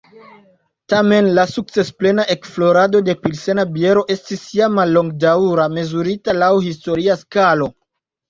Tamen 0.93 1.27
la 1.39 1.43
sukcesplena 1.49 2.23
ekflorado 2.35 3.01
de 3.09 3.15
pilsena 3.25 3.65
biero 3.75 4.03
estis 4.15 4.47
ja 4.59 4.69
mallongdaŭra, 4.79 5.69
mezurita 5.75 6.35
laŭ 6.39 6.51
historia 6.69 7.19
skalo. 7.21 7.69